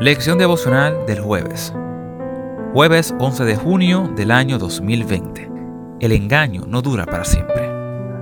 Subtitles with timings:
[0.00, 1.74] Lección devocional del jueves.
[2.72, 5.50] Jueves 11 de junio del año 2020.
[6.00, 7.70] El engaño no dura para siempre.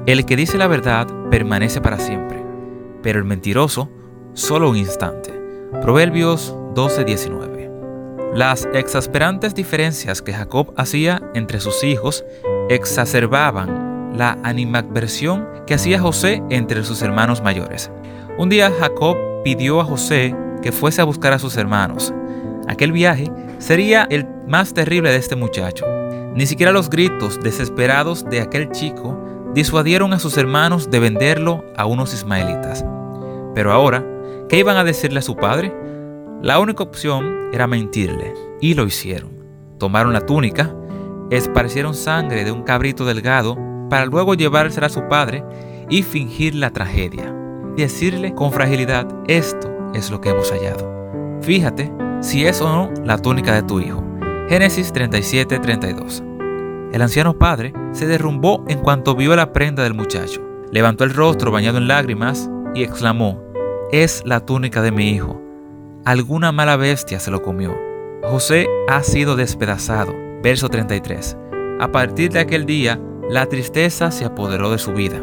[0.04, 2.44] El que dice la verdad permanece para siempre,
[3.00, 3.88] pero el mentiroso
[4.32, 5.32] solo un instante.
[5.80, 7.70] Proverbios 12:19.
[8.34, 12.24] Las exasperantes diferencias que Jacob hacía entre sus hijos
[12.68, 17.92] exacerbaban la animadversión que hacía José entre sus hermanos mayores.
[18.38, 22.14] Un día Jacob pidió a José que fuese a buscar a sus hermanos.
[22.68, 25.84] Aquel viaje sería el más terrible de este muchacho.
[26.34, 29.18] Ni siquiera los gritos desesperados de aquel chico
[29.54, 32.84] disuadieron a sus hermanos de venderlo a unos ismaelitas.
[33.56, 34.06] Pero ahora,
[34.48, 35.74] ¿qué iban a decirle a su padre?
[36.40, 39.30] La única opción era mentirle, y lo hicieron.
[39.78, 40.72] Tomaron la túnica,
[41.32, 43.58] esparcieron sangre de un cabrito delgado
[43.90, 45.42] para luego llevársela a su padre
[45.90, 47.34] y fingir la tragedia.
[47.78, 51.38] Decirle con fragilidad, esto es lo que hemos hallado.
[51.42, 54.02] Fíjate si es o no la túnica de tu hijo.
[54.48, 56.24] Génesis 37, 32.
[56.92, 60.42] El anciano padre se derrumbó en cuanto vio la prenda del muchacho.
[60.72, 63.40] Levantó el rostro bañado en lágrimas y exclamó,
[63.92, 65.40] es la túnica de mi hijo.
[66.04, 67.78] Alguna mala bestia se lo comió.
[68.24, 70.12] José ha sido despedazado.
[70.42, 71.36] Verso 33.
[71.78, 73.00] A partir de aquel día,
[73.30, 75.22] la tristeza se apoderó de su vida.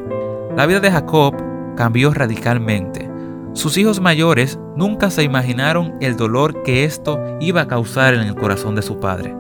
[0.56, 1.36] La vida de Jacob
[1.76, 3.10] cambió radicalmente.
[3.54, 8.36] Sus hijos mayores nunca se imaginaron el dolor que esto iba a causar en el
[8.36, 9.34] corazón de su padre,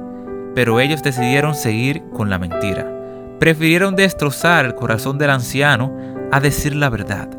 [0.53, 2.89] pero ellos decidieron seguir con la mentira.
[3.39, 5.93] Prefirieron destrozar el corazón del anciano
[6.31, 7.29] a decir la verdad.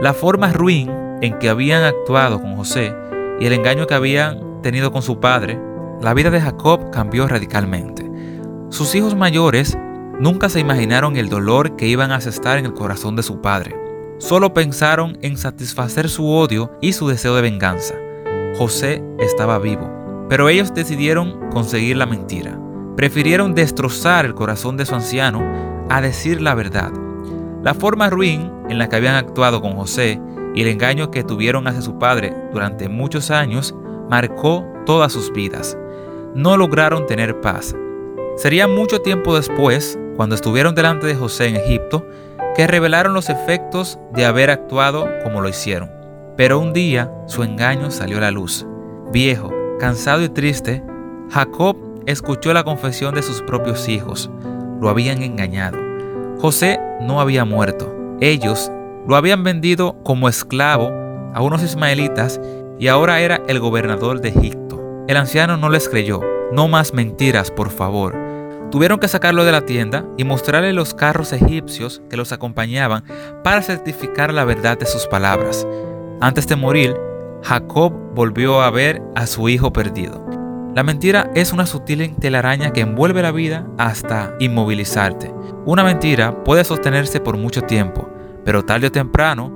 [0.00, 0.90] La forma ruin
[1.22, 2.92] en que habían actuado con José
[3.38, 5.60] y el engaño que habían tenido con su padre,
[6.00, 8.10] la vida de Jacob cambió radicalmente.
[8.70, 9.78] Sus hijos mayores
[10.18, 13.87] nunca se imaginaron el dolor que iban a asestar en el corazón de su padre
[14.18, 17.94] solo pensaron en satisfacer su odio y su deseo de venganza.
[18.56, 19.90] José estaba vivo,
[20.28, 22.58] pero ellos decidieron conseguir la mentira.
[22.96, 25.42] Prefirieron destrozar el corazón de su anciano
[25.88, 26.92] a decir la verdad.
[27.62, 30.20] La forma ruin en la que habían actuado con José
[30.54, 33.74] y el engaño que tuvieron hacia su padre durante muchos años
[34.10, 35.78] marcó todas sus vidas.
[36.34, 37.74] No lograron tener paz.
[38.36, 42.06] Sería mucho tiempo después, cuando estuvieron delante de José en Egipto,
[42.58, 45.92] que revelaron los efectos de haber actuado como lo hicieron.
[46.36, 48.66] Pero un día su engaño salió a la luz.
[49.12, 50.82] Viejo, cansado y triste,
[51.30, 51.76] Jacob
[52.06, 54.28] escuchó la confesión de sus propios hijos.
[54.80, 55.78] Lo habían engañado.
[56.40, 57.94] José no había muerto.
[58.20, 58.72] Ellos
[59.06, 60.90] lo habían vendido como esclavo
[61.34, 62.40] a unos ismaelitas
[62.80, 65.04] y ahora era el gobernador de Egipto.
[65.06, 66.22] El anciano no les creyó.
[66.50, 68.27] No más mentiras, por favor.
[68.70, 73.02] Tuvieron que sacarlo de la tienda y mostrarle los carros egipcios que los acompañaban
[73.42, 75.66] para certificar la verdad de sus palabras.
[76.20, 76.94] Antes de morir,
[77.42, 80.26] Jacob volvió a ver a su hijo perdido.
[80.74, 85.32] La mentira es una sutil telaraña que envuelve la vida hasta inmovilizarte.
[85.64, 88.08] Una mentira puede sostenerse por mucho tiempo,
[88.44, 89.50] pero tarde o temprano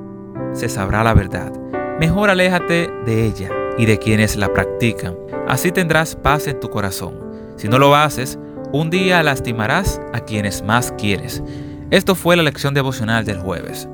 [0.52, 1.52] se sabrá la verdad.
[2.00, 5.16] Mejor aléjate de ella y de quienes la practican.
[5.46, 7.18] Así tendrás paz en tu corazón.
[7.56, 8.38] Si no lo haces,
[8.72, 11.42] un día lastimarás a quienes más quieres.
[11.90, 13.88] Esto fue la lección devocional del jueves,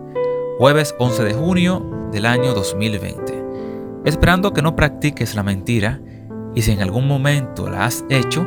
[0.58, 3.44] jueves 11 de junio del año 2020.
[4.04, 6.00] Esperando que no practiques la mentira
[6.54, 8.46] y si en algún momento la has hecho,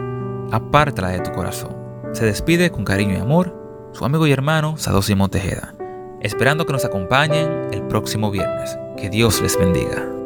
[0.51, 1.75] apártala de tu corazón.
[2.13, 3.59] Se despide con cariño y amor
[3.91, 5.75] su amigo y hermano Sado Simón Tejeda,
[6.21, 8.77] esperando que nos acompañen el próximo viernes.
[8.95, 10.20] Que Dios les bendiga.